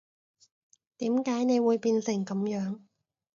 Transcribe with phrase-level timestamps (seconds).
[0.97, 2.79] 點解你會變成噉樣